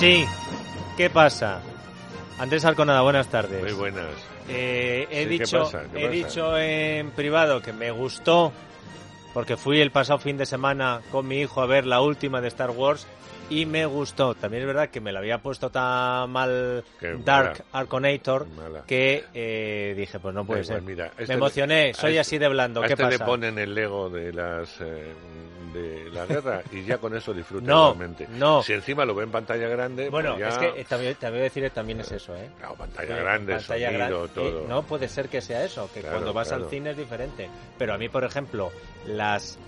[0.00, 0.24] Sí,
[0.96, 1.60] ¿qué pasa?
[2.38, 3.62] Andrés Alconada, buenas tardes.
[3.62, 4.06] Muy buenas.
[4.48, 5.82] Eh, he Sí, ¿qué dicho, pasa?
[5.92, 6.10] ¿Qué he pasa?
[6.14, 8.50] dicho en privado que me gustó
[9.34, 12.48] porque fui el pasado fin de semana con mi hijo a ver la última de
[12.48, 13.06] Star Wars
[13.50, 14.34] y me gustó.
[14.34, 17.64] También es verdad que me la había puesto tan mal Qué Dark mala.
[17.72, 18.82] Arconator Mala.
[18.86, 20.88] que eh, dije, pues no puede Da igual, ser.
[20.88, 22.80] mira, me este emocioné, le- soy este- así de blando.
[22.82, 23.18] A ¿Qué este pasa?
[23.18, 25.12] le ponen el Lego de las eh,
[25.74, 28.26] de la guerra y ya con eso disfruta No, igualmente.
[28.30, 28.60] no.
[28.62, 30.48] Si encima lo ve en pantalla grande, Bueno, pues ya...
[30.48, 32.50] es que eh, también, te voy a decir también es eso, ¿eh?
[32.58, 34.60] Claro, pantalla grande, pantalla sonido, gran- todo.
[34.62, 36.64] eh, no puede ser que sea eso, que Claro, cuando vas claro.
[36.64, 37.48] al cine es diferente.
[37.78, 38.72] Pero a mí, por ejemplo,
[39.06, 39.58] las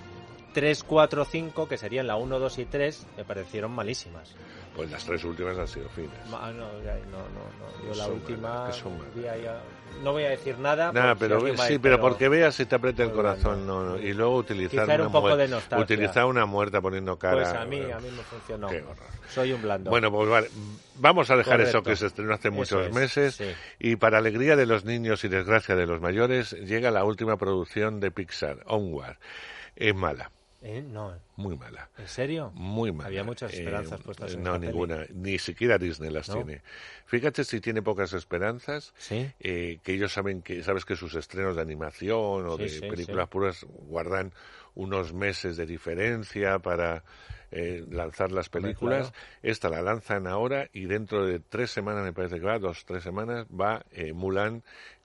[0.52, 4.34] 3, 4, 5, que serían la 1, 2 y 3, me parecieron malísimas.
[4.74, 6.16] Pues las tres últimas han sido finas.
[6.30, 7.86] Ma- no, ya, no, no, no.
[7.86, 8.48] Yo la Son última.
[8.48, 9.14] malas, son malas.
[9.14, 9.60] vi ahí a-
[10.02, 10.90] no voy a decir nada.
[10.92, 13.84] Nada, si pero a sí, ir, pero porque veas si te aprieta el corazón, no,
[13.84, 13.98] no.
[13.98, 15.84] Y luego utilizar Quizá una un poco de nostalgia.
[15.84, 17.34] utilizar una muerta poniendo cara.
[17.42, 18.68] Pues a mí, bueno, a mí me funcionó.
[18.68, 18.96] qué horror.
[19.28, 19.90] Soy un blando.
[19.90, 20.48] Bueno, pues vale.
[20.96, 21.90] Vamos a dejar eso Correcto.
[21.90, 23.34] que se estrenó hace Eso muchos es, meses.
[23.34, 23.52] sí.
[23.78, 28.00] Y para alegría de los niños y desgracia de los mayores, llega la última producción
[28.00, 29.18] de Pixar, Onward.
[29.76, 30.30] Es mala,
[30.62, 30.80] ¿Eh?
[30.80, 31.90] No, muy mala.
[31.98, 32.52] ¿en serio?
[32.54, 33.08] Muy mala.
[33.08, 34.66] Había muchas esperanzas puestas en No, peli.
[34.68, 35.06] ninguna.
[35.12, 36.36] Ni siquiera Disney las ¿No?
[36.36, 36.62] tiene.
[37.06, 39.28] Fíjate si tiene pocas esperanzas, Sí.
[39.40, 42.80] eh, que ellos saben que, sabes que sus estrenos de animación o Sí, de sí,
[42.88, 44.32] películas puras guardan
[44.74, 47.02] unos meses de diferencia para
[47.50, 49.10] eh, lanzar las películas.
[49.10, 49.26] claro.
[49.42, 53.02] Esta la lanzan ahora y dentro de tres semanas, me parece que va, dos, tres
[53.02, 54.62] semanas, va eh, Mulan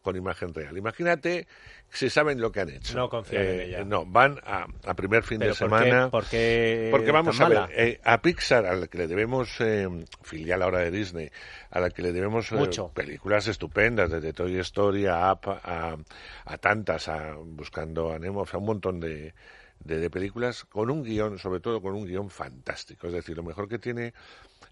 [0.08, 0.78] con imagen real.
[0.78, 1.48] Imagínate
[1.90, 2.96] si saben lo que han hecho.
[2.98, 3.84] No confían en Eh, ella.
[3.84, 6.10] No, van a, a primer fin de ¿por qué- semana.
[6.10, 9.86] por qué Porque vamos a ver, eh, a Pixar, al que le debemos, eh,
[10.24, 11.30] filial ahora de Disney,
[11.72, 12.90] a la que le debemos eh, Mucho.
[12.94, 15.98] películas estupendas, desde Toy Story a, Up, a,
[16.46, 19.34] a tantas, a Buscando a Nemo, o sea, un montón de,
[19.84, 23.08] de, de películas con un guion, sobre todo con un guion fantástico.
[23.08, 24.14] Es decir, lo mejor que tiene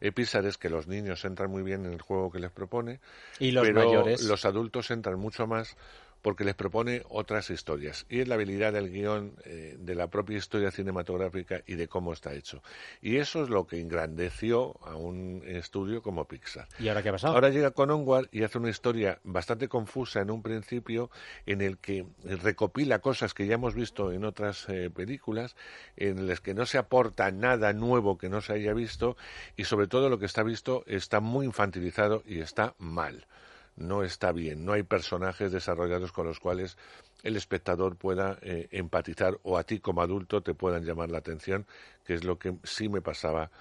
[0.01, 2.99] eh, Pixar es que los niños entran muy bien en el juego que les propone,
[3.39, 4.21] Y los pero mayores.
[4.23, 5.75] los adultos entran mucho más
[6.25, 8.07] porque les propone otras historias.
[8.09, 12.13] Y es la habilidad del guion, eh, de la propia historia cinematográfica y de cómo
[12.13, 12.63] está hecho.
[12.99, 16.67] Y eso es lo que engrandeció a un estudio como Pixar.
[16.79, 17.35] ¿Y ahora qué ha pasado?
[17.35, 21.11] Ahora llega con Onward y hace una historia bastante confusa en un principio
[21.45, 25.55] en el que recopila cosas que ya hemos visto en otras eh, películas,
[25.95, 29.15] en las que no se aporta nada nuevo que no se haya visto
[29.57, 33.27] y sobre todo lo que está visto está muy infantilizado y está mal.
[33.75, 36.77] No está bien, no hay personajes desarrollados con los cuales
[37.23, 41.65] el espectador pueda eh, empatizar o a ti como adulto te puedan llamar la atención,
[42.05, 43.51] que es lo que sí me pasaba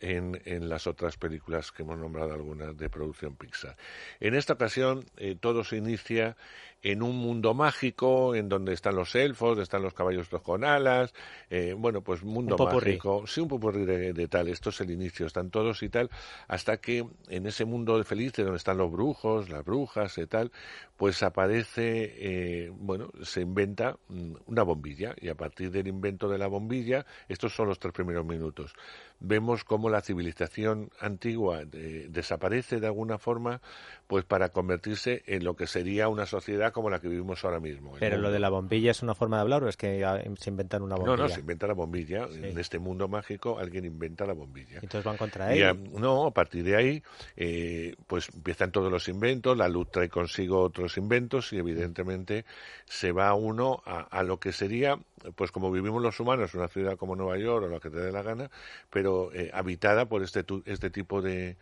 [0.00, 3.76] en, en las otras películas que hemos nombrado algunas de producción Pixar.
[4.20, 6.36] En esta ocasión eh, todo se inicia
[6.82, 11.14] en un mundo mágico, en donde están los elfos, están los caballos con alas,
[11.48, 14.90] eh, bueno, pues mundo Un mágico, sí, un popurrí de, de tal, esto es el
[14.90, 16.10] inicio, están todos y tal,
[16.48, 20.50] hasta que en ese mundo de felices donde están los brujos, las brujas y tal,
[20.96, 25.14] pues aparece, eh, bueno, se inventa mm, una bombilla.
[25.20, 28.74] Y a partir del invento de la bombilla, estos son los tres primeros minutos,
[29.18, 33.60] vemos cómo la civilización antigua eh, desaparece de alguna forma,
[34.06, 37.94] pues para convertirse en lo que sería una sociedad como la que vivimos ahora mismo.
[37.94, 40.04] el Pero lo de la bombilla es una forma de hablar o es que
[40.38, 41.28] se inventan una No, bombilla.
[41.28, 42.28] no, se inventa la bombilla.
[42.28, 42.40] Sí.
[42.44, 44.76] En este mundo mágico alguien inventa la bombilla.
[44.82, 45.62] Entonces van contra él.
[45.64, 47.02] a- no, a partir de ahí,
[47.36, 52.44] eh, pues empiezan todos los inventos, la luz trae consigo otros inventos y evidentemente
[52.84, 54.98] se va uno a, a lo que sería,
[55.36, 58.12] pues como vivimos los humanos, una ciudad como Nueva York o la que te dé
[58.12, 58.50] la gana,
[58.90, 61.56] pero eh, habitada por este, este tipo de,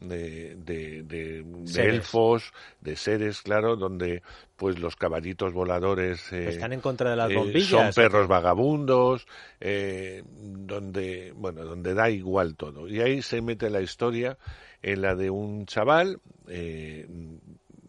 [0.00, 1.44] de, de, de-
[1.82, 4.22] elfos, de seres, claro, donde
[4.56, 7.94] pues los caballitos voladores eh, Están en contra de las eh, bombillas.
[7.94, 9.26] son perros vagabundos,
[9.60, 12.88] eh, donde, bueno, donde da igual todo.
[12.88, 14.36] Y ahí se mete la historia
[14.82, 17.06] en la de un chaval, eh,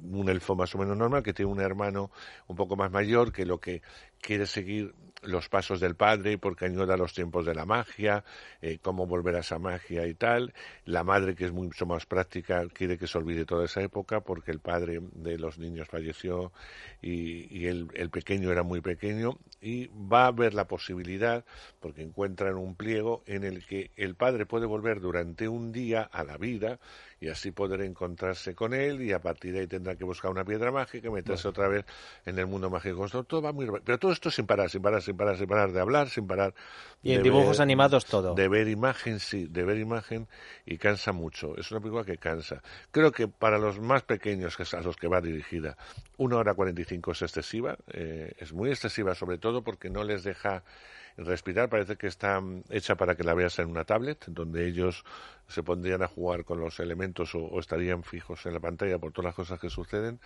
[0.03, 2.11] un elfo más o menos normal, que tiene un hermano
[2.47, 3.81] un poco más mayor, que lo que
[4.19, 8.23] quiere seguir los pasos del padre porque añora los tiempos de la magia,
[8.61, 10.53] eh, cómo volver a esa magia y tal.
[10.85, 14.51] La madre, que es mucho más práctica, quiere que se olvide toda esa época porque
[14.51, 16.51] el padre de los niños falleció
[17.01, 21.45] y, el, el, pequeño era muy pequeño y va a haber la posibilidad,
[21.79, 26.23] porque encuentran un pliego en el que el padre puede volver durante un día a
[26.23, 26.79] la vida
[27.21, 30.43] y así poder encontrarse con él y a partir de ahí tendrá que buscar una
[30.43, 31.85] piedra mágica, meterse otra vez
[32.25, 33.07] en el mundo mágico.
[33.23, 35.79] Todo va muy pero todo esto sin parar, sin parar, sin parar, sin parar de
[35.79, 36.53] hablar, sin parar.
[37.03, 38.35] Y en dibujos animados todo.
[38.35, 40.27] De ver imagen, sí, de ver imagen
[40.65, 41.57] y cansa mucho.
[41.57, 42.61] Es una película que cansa.
[42.91, 45.77] Creo que para los más pequeños, que es a los que va dirigida,
[46.17, 50.03] una hora cuarenta y cinco es excesiva, eh, es muy excesiva sobre todo porque no
[50.03, 50.63] les deja
[51.17, 55.03] respirar parece que está mm, hecha para que la veas en una tablet, donde ellos
[55.47, 59.27] se pondrían a jugar con los elementos o, estarían fijos en la pantalla por todas
[59.27, 60.19] las cosas que suceden,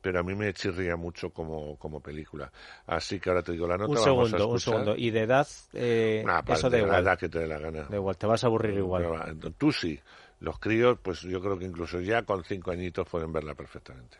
[0.00, 2.52] pero a mí me chirría mucho como, como película.
[2.86, 3.92] Así que ahora te digo la nota.
[3.92, 4.96] Un segundo, un segundo.
[4.96, 5.48] ¿Y de edad?
[5.72, 7.02] Eh, eso de, igual.
[7.02, 7.84] edad que te dé la gana.
[7.84, 9.38] De igual, te vas a aburrir igual.
[9.56, 9.98] tú sí.
[10.38, 14.18] Los críos, pues yo creo que incluso ya con cinco añitos pueden verla perfectamente.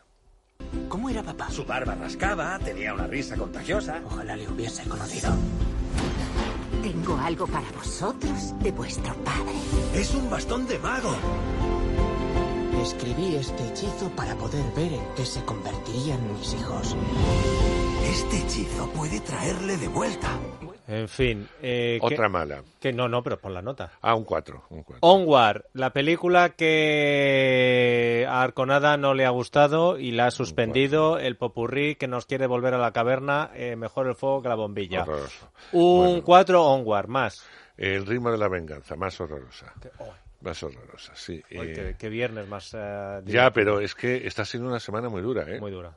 [0.88, 1.50] ¿Cómo era papá?
[1.50, 4.00] Su barba rascaba, tenía una risa contagiosa.
[4.04, 5.30] Ojalá le hubiese conocido.
[6.86, 9.56] Tengo algo para vosotros de vuestro padre.
[9.92, 11.16] Es un bastón de mago.
[12.80, 16.94] Escribí este hechizo para poder ver en qué se convertirían mis hijos.
[18.04, 20.28] Este hechizo puede traerle de vuelta.
[20.88, 21.48] En fin.
[21.62, 22.62] Eh, Otra mala.
[22.80, 23.92] Que no, no, pero por la nota.
[24.00, 24.62] Ah, un 4.
[25.00, 31.18] Onward, la película que a Arconada no le ha gustado y la ha suspendido.
[31.18, 33.50] El popurrí que nos quiere volver a la caverna.
[33.54, 35.02] Eh, mejor el fuego que la bombilla.
[35.02, 35.50] Horroroso.
[35.72, 37.44] Un 4 Onward, más.
[37.76, 39.74] El ritmo de la venganza, más horrorosa.
[40.40, 41.42] Más horrorosa, sí.
[41.50, 42.76] Eh, qué, viernes más.
[43.24, 45.58] ya, pero es que está siendo una semana muy dura, ¿eh?
[45.58, 45.96] Muy dura.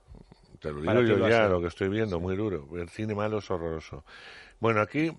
[0.59, 2.68] Te lo digo yo ya, lo que estoy viendo, muy duro.
[2.75, 4.03] El cine malo es horroroso.
[4.59, 5.11] Bueno, aquí...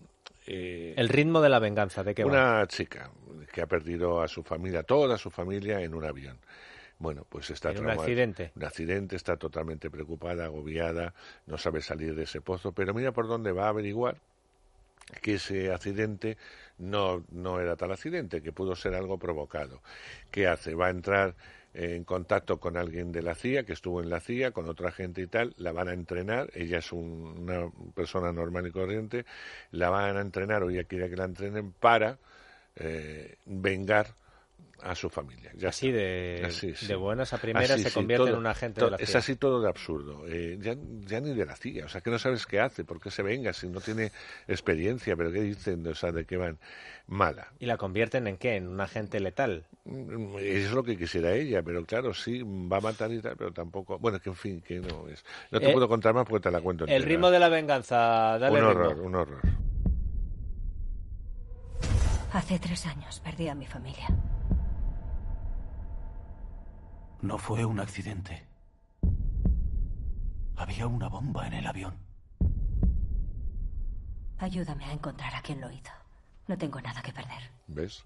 [0.46, 3.10] Eh, el ritmo de la venganza, ¿de qué Una chica
[3.52, 6.38] que ha perdido a su familia, toda su familia, en un avión.
[6.98, 8.52] Bueno, pues está ¿En un accidente.
[8.54, 11.14] Un accidente, está totalmente preocupada, agobiada,
[11.46, 14.16] no sabe salir de ese pozo, pero mira por dónde va a averiguar
[15.22, 16.36] que ese accidente
[16.78, 19.82] no, no era tal accidente, que pudo ser algo provocado.
[20.30, 20.74] ¿Qué hace?
[20.74, 21.34] Va a entrar
[21.74, 25.22] en contacto con alguien de la CIA, que estuvo en la CIA, con otra gente
[25.22, 29.24] y tal, la van a entrenar, ella es una persona normal y corriente,
[29.70, 32.18] la van a entrenar o ella quiere que la entrenen para
[32.76, 34.14] eh, vengar
[34.82, 35.52] a su familia.
[35.56, 39.04] Ya así de, de buenas a primeras se convierte en un agente de la CIA.
[39.04, 40.26] Es así todo de absurdo.
[40.26, 40.74] Eh, ya,
[41.06, 41.86] ya, ni de la CIA.
[41.86, 44.12] O sea, que no sabes qué hace, por qué se venga, si no tiene
[44.48, 46.58] experiencia, pero qué dicen, o sea, de qué van.
[47.06, 47.48] Mala.
[47.58, 48.56] ¿Y la convierten en qué?
[48.56, 49.64] ¿En un agente letal?
[49.84, 53.52] Mm, es lo que quisiera ella, pero claro, sí, va a matar y tal, pero
[53.52, 53.98] tampoco.
[53.98, 55.24] Bueno, que en fin, que no es.
[55.50, 56.84] No te eh, puedo contar más porque te la cuento.
[56.86, 59.40] El ritmo de la venganza, dale Un horror, un horror.
[62.32, 64.06] Hace tres años perdí a mi familia.
[67.22, 68.46] No fue un accidente.
[70.56, 71.94] Había una bomba en el avión.
[74.38, 75.92] Ayúdame a encontrar a quien lo hizo.
[76.48, 77.50] No tengo nada que perder.
[77.66, 78.02] ¿Ves?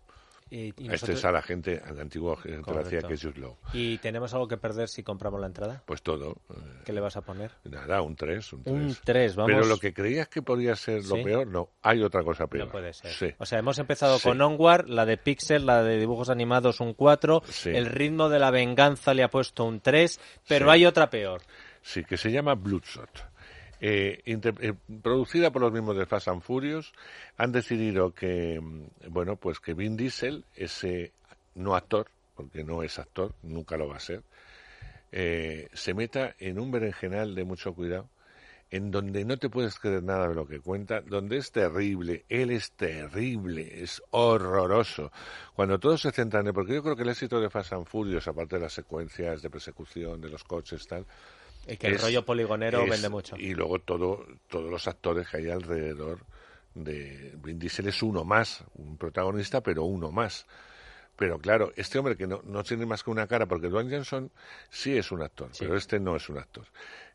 [0.51, 4.33] Y, Este es a la gente, a la antigua generación que es Jude ¿Y tenemos
[4.35, 5.83] algo que perder si compramos la entrada?
[5.87, 6.37] Pues todo.
[6.85, 7.53] ¿Qué le vas a poner?
[7.65, 8.53] Nada, un 3.
[8.53, 9.53] Un 3, un 3 vamos.
[9.53, 11.71] Pero lo que creías que podía ser lo peor, no.
[11.83, 12.67] Hay otra cosa peor.
[12.67, 13.35] No puede ser.
[13.39, 17.43] O sea, hemos empezado con Onward, la de Pixel, la de dibujos animados un 4.
[17.67, 20.21] El ritmo de la venganza le ha puesto un 3.
[20.47, 21.43] Pero hay otra peor.
[21.83, 23.34] Sí, que se llama Bloodshot.
[23.81, 26.93] Eh, eh, producida por los mismos de Fast and Furious,
[27.37, 31.13] han decidido que, mm, bueno, pues que Vin Diesel, ese
[31.55, 34.23] no actor, porque no es actor, nunca lo va a ser,
[35.13, 38.09] eh, se meta en un berenjenal de mucho cuidado,
[38.71, 42.51] en donde no te puedes creer nada de lo que cuenta, donde es terrible, él
[42.51, 45.13] es terrible, es horroroso.
[45.55, 48.27] Cuando todos se centran en, porque yo creo que el éxito de Fast and Furious,
[48.27, 51.07] aparte de las secuencias de persecución, de los coches, tal,
[51.67, 53.37] y que el rollo poligonero vende mucho.
[53.37, 56.21] Y luego todo, todos los actores que hay alrededor
[56.75, 60.47] de Vin Diesel es uno más, un protagonista, pero uno más.
[61.17, 64.33] Pero claro, este hombre que no, no tiene más que una cara, porque Dwayne Johnson
[64.69, 66.67] sí es un actor, pero este no es un actor.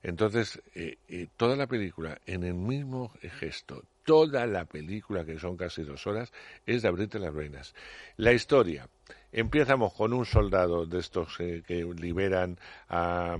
[0.03, 5.55] Entonces, eh, eh, toda la película, en el mismo gesto, toda la película, que son
[5.55, 6.33] casi dos horas,
[6.65, 7.75] es de abrirte las venas.
[8.17, 8.89] La historia,
[9.31, 13.37] Empezamos con un soldado de estos eh, que liberan a,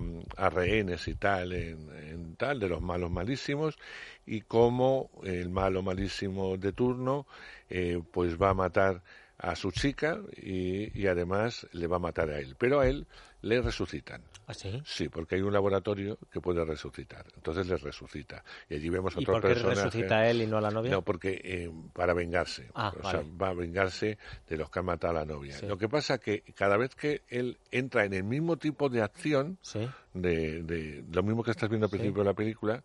[0.52, 3.80] rehenes y tal, en, tal, de los malos malísimos,
[4.28, 7.26] y cómo el malo malísimo de turno,
[7.72, 9.02] eh, pues va a matar
[9.42, 12.56] a su chica y, y además le va a matar a él.
[12.60, 13.08] Pero a él
[13.42, 14.22] le resucitan.
[14.48, 14.82] ¿Ah, sí?
[14.86, 17.26] Sí, porque hay un laboratorio que puede resucitar.
[17.38, 18.44] Entonces le resucita.
[18.70, 19.76] Y allí vemos ¿Y otro por qué personaje.
[19.84, 20.92] resucita a él y no a la novia?
[20.92, 22.68] No, porque eh, para vengarse.
[22.76, 23.18] Ah, o vale.
[23.24, 24.18] sea, va a vengarse
[24.50, 25.54] de los que han matado a la novia.
[25.58, 25.68] Sí.
[25.68, 29.58] Lo que pasa que cada vez que él entra en el mismo tipo de acción,
[29.62, 29.88] Sí.
[30.14, 32.84] de, de lo mismo que estás viendo al principio de la película,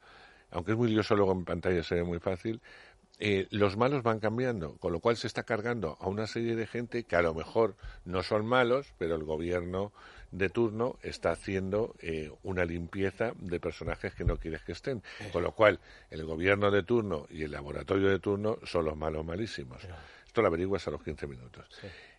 [0.52, 2.60] aunque es muy lioso luego en pantalla se ve muy fácil,
[3.18, 6.66] eh, los malos van cambiando, con lo cual se está cargando a una serie de
[6.66, 9.92] gente que a lo mejor no son malos, pero el gobierno
[10.32, 15.02] de turno está haciendo eh, una limpieza de personajes que no quieres que estén.
[15.32, 15.78] Con lo cual,
[16.10, 19.86] el gobierno de turno y el laboratorio de turno son los malos malísimos.
[20.26, 21.68] Esto lo averiguas a los 15 minutos.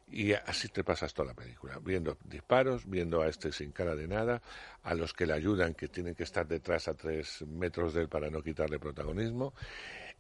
[0.08, 4.08] Y así te pasas toda la película, viendo disparos, viendo a este sin cara de
[4.08, 4.42] nada,
[4.84, 8.08] a los que le ayudan, que tienen que estar detrás a tres metros de él
[8.08, 9.54] para no quitarle protagonismo.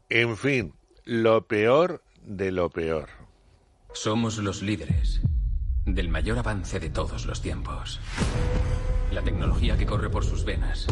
[0.10, 3.10] En fin, lo peor de lo peor.
[3.94, 5.22] Somos los líderes
[5.86, 8.00] del mayor avance de todos los tiempos.
[9.12, 10.86] La tecnología que corre por sus venas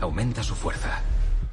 [0.00, 1.02] aumenta su fuerza.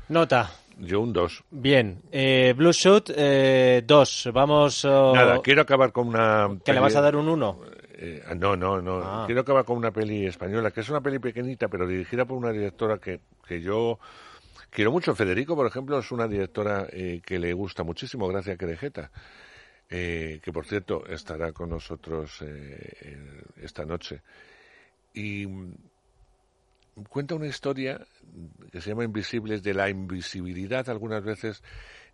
[0.08, 0.52] Nota.
[0.78, 1.44] Yo un 2.
[1.52, 2.02] Bien.
[2.12, 4.30] Eh, Blue Shoot, 2.
[4.34, 4.86] Vamos.
[4.86, 6.50] oh, Nada, quiero acabar con una...
[6.64, 7.60] ¿Que le vas a dar un 1?
[7.94, 9.02] Eh, no, no, no.
[9.04, 9.24] Ah.
[9.26, 12.52] Quiero acabar con una peli española, que es una peli pequeñita, pero dirigida por una
[12.52, 14.00] directora que, que yo
[14.70, 15.16] quiero mucho.
[15.16, 19.12] Federico, por ejemplo, es una directora eh, que le gusta muchísimo, gracias a Querejeta,
[19.90, 24.22] eh, que por cierto estará con nosotros eh, esta noche.
[25.14, 25.74] Y mm,
[27.10, 28.00] cuenta una historia
[28.72, 31.64] que se llama Invisibles, de la invisibilidad algunas veces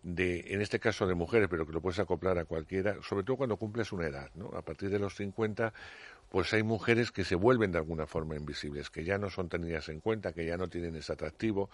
[0.02, 3.36] de, en este caso de mujeres, pero que lo puedes acoplar a cualquiera, sobre todo
[3.36, 4.46] cuando cumples una edad, ¿no?
[4.56, 5.72] A partir de los 50,
[6.30, 9.88] pues hay mujeres que se vuelven de alguna forma invisibles, que ya no son tenidas
[9.88, 11.70] en cuenta, que ya no tienen ese atractivo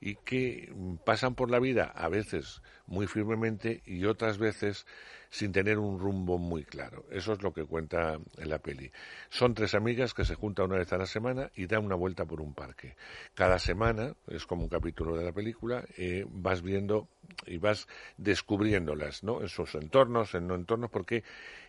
[0.00, 4.86] y que mm, pasan por la vida a veces muy firmemente y otras veces
[5.30, 7.04] sin tener un rumbo muy claro.
[7.10, 8.90] Eso es lo que cuenta en la peli.
[9.28, 12.24] Son tres amigas que se juntan una vez a la semana y dan una vuelta
[12.24, 12.96] por un parque.
[13.34, 17.08] Cada semana, es como un capítulo de la película, eh, vas viendo
[17.46, 19.40] y vas descubriéndolas, ¿no?
[19.40, 21.22] En sus entornos, en no entornos, porque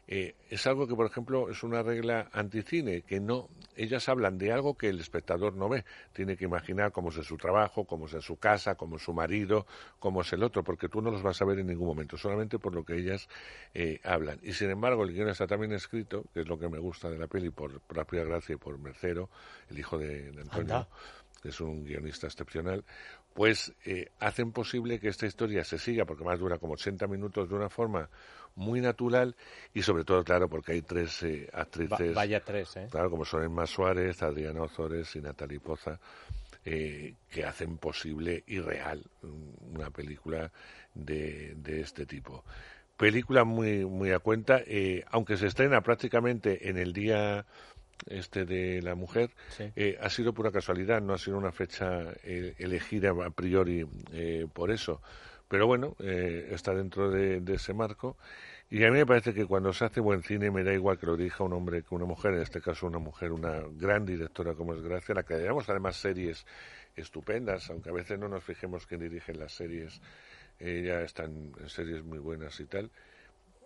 [0.07, 4.51] eh, es algo que, por ejemplo, es una regla anticine, que no, ellas hablan de
[4.51, 5.85] algo que el espectador no ve.
[6.11, 9.65] Tiene que imaginar cómo es su trabajo, cómo es su casa, cómo es su marido,
[9.99, 12.59] cómo es el otro, porque tú no los vas a ver en ningún momento, solamente
[12.59, 13.29] por lo que ellas
[13.73, 14.39] eh, hablan.
[14.41, 17.17] Y sin embargo, el guion está también escrito, que es lo que me gusta de
[17.17, 19.29] la peli, por propia gracia y por Mercero,
[19.69, 20.87] el hijo de, de Antonio Anda.
[21.41, 22.83] que es un guionista excepcional,
[23.33, 27.49] pues eh, hacen posible que esta historia se siga, porque más dura como 80 minutos
[27.49, 28.09] de una forma
[28.55, 29.35] muy natural
[29.73, 32.87] y sobre todo, claro, porque hay tres eh, Va- actrices, vaya tres, ¿eh?
[32.91, 35.99] claro, como son Emma Suárez, Adriana Ozores y Natalie Poza,
[36.65, 40.51] eh, que hacen posible y real mm, una película
[40.93, 42.43] de, de este tipo.
[42.97, 47.45] Película muy, muy a cuenta, eh, aunque se estrena prácticamente en el día
[48.07, 49.71] este de la mujer, Sí.
[49.75, 54.45] eh, ha sido pura casualidad, no ha sido una fecha eh, elegida a priori eh,
[54.53, 55.01] por eso.
[55.51, 58.15] Pero bueno, eh, está dentro de, ese marco.
[58.69, 61.05] Y a mí me parece que cuando se hace buen cine me da igual que
[61.05, 64.53] lo dirija un hombre que una mujer, en este caso una mujer, una gran directora
[64.53, 66.45] como es Gracia, la que damos además series
[66.95, 69.99] estupendas, aunque a veces no nos fijemos quién dirige las series,
[70.57, 72.89] ya están en series muy buenas y tal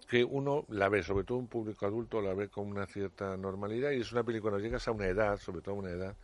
[0.08, 3.92] que uno la ve, sobre todo un público adulto, la ve con una cierta normalidad
[3.92, 6.16] y es una película, cuando llegas a una edad, sobre todo a una edad,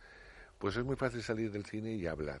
[0.58, 2.40] pues es muy fácil salir del cine y hablar,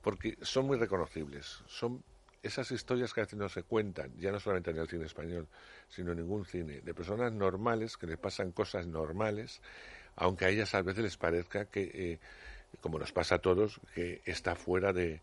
[0.00, 2.02] porque son muy reconocibles, son
[2.46, 5.46] esas historias que a veces no se cuentan, ya no solamente en el cine español,
[5.88, 9.60] sino en ningún cine, de personas normales que les pasan cosas normales,
[10.16, 12.18] aunque a ellas a veces les parezca que, eh,
[12.80, 15.20] como nos pasa a todos, que está fuera de,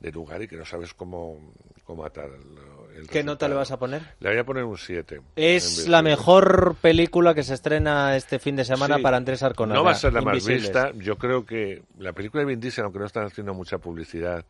[0.00, 1.38] de lugar y que no sabes cómo,
[1.84, 4.02] cómo atar el, el ¿Qué nota le vas a poner?
[4.20, 5.20] Le voy a poner un 7.
[5.36, 9.02] Es la mejor película que se estrena este fin de semana Sí.
[9.02, 9.78] para Andrés Arconada.
[9.78, 10.92] No va a ser la más vista.
[10.96, 14.44] Yo creo que la película de Vin Diesel, aunque no están haciendo mucha publicidad,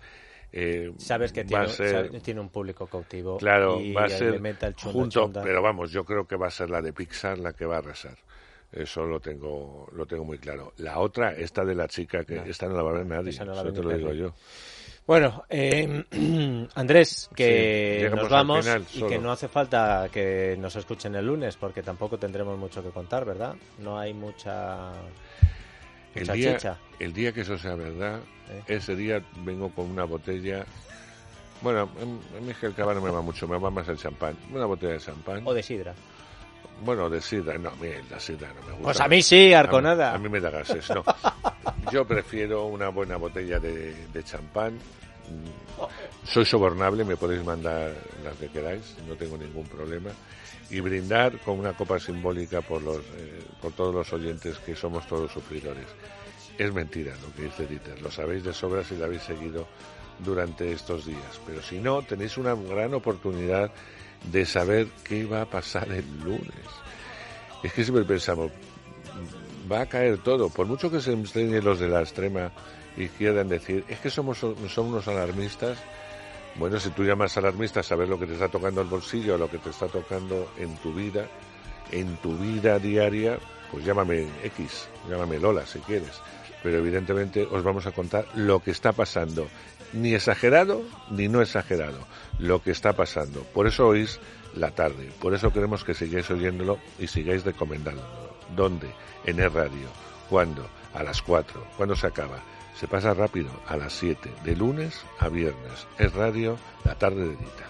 [0.57, 3.39] eh, Sabes que tiene, a ser, sabe- tiene un público cautivo.
[3.39, 4.41] claro, y va a ser
[4.77, 5.43] chunda, junto, chunda.
[5.43, 7.79] pero vamos, yo creo que va a ser la de Pixar la que va a
[7.79, 8.17] arrasar.
[8.71, 10.73] Eso lo tengo, lo tengo muy claro.
[10.79, 12.45] La otra, esta de la chica, que No.
[12.45, 14.35] esta no la va a ver nadie, Esa no la eso te lo digo yo.
[15.07, 16.05] Bueno, eh,
[16.75, 21.57] Andrés, que Sí, nos vamos y que no hace falta que nos escuchen el lunes
[21.57, 23.55] porque tampoco tendremos mucho que contar, ¿verdad?
[23.79, 24.93] No hay mucha,
[26.15, 26.59] El día,
[26.99, 28.63] el día que eso sea verdad, ¿eh?
[28.69, 30.65] ese día vengo con una botella.
[31.61, 33.97] Bueno, a mí es que el cava no me va mucho, me va más el
[33.97, 34.37] champán.
[34.53, 35.43] Una botella de champán.
[35.47, 35.95] O de sidra.
[36.85, 38.83] Bueno, de sidra, no, a mí la sidra no me gusta.
[38.83, 40.11] Pues a mí sí, A Arconada.
[40.13, 41.05] mí, a mí me da gases, no.
[41.93, 44.79] Yo prefiero una buena botella de, de champán,
[46.25, 47.93] soy sobornable, me podéis mandar
[48.25, 50.11] las que queráis, no tengo ningún problema.
[50.71, 55.07] Y brindar con una copa simbólica por, los, eh, por todos los oyentes que somos
[55.07, 55.87] todos sufridores.
[56.57, 59.67] Es mentira lo que dice Dieter, lo sabéis de sobra si lo habéis seguido
[60.21, 61.41] durante estos días.
[61.47, 63.71] Pero si no, tenéis una gran oportunidad
[64.31, 66.67] de saber qué va a pasar el lunes.
[67.63, 68.51] Es que siempre pensamos,
[69.71, 72.53] va a caer todo, por mucho que se empeñen los de la extrema
[72.97, 75.79] izquierda en decir, es que somos, unos alarmistas.
[76.57, 79.59] Bueno, si tú llamas alarmista, saber lo que te está tocando el bolsillo, lo que
[79.59, 81.27] te está tocando en tu vida,
[81.91, 83.39] en tu vida diaria,
[83.73, 86.21] pues llámame X, llámame Lola si quieres.
[86.63, 89.49] Pero evidentemente os vamos a contar lo que está pasando
[89.93, 91.99] ni exagerado ni no exagerado
[92.39, 93.43] lo que está pasando.
[93.43, 94.19] Por eso oís
[94.55, 98.34] la tarde, por eso queremos que sigáis oyéndolo y sigáis recomendándolo.
[98.55, 98.91] ¿Dónde?
[99.25, 99.89] En el radio.
[100.29, 100.67] ¿Cuándo?
[100.95, 101.67] A las 4.
[101.77, 102.39] ¿Cuándo se acaba?
[102.75, 105.87] Se pasa rápido, a las 7, de lunes a viernes.
[105.99, 107.65] Es radio, la tarde de Dita.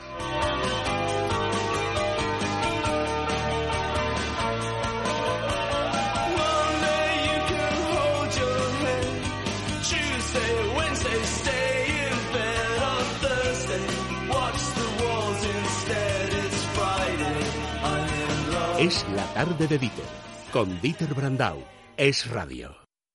[18.79, 20.05] Es la tarde de Dieter,
[20.55, 21.65] con Dieter Brandau.
[21.97, 22.84] Es radio.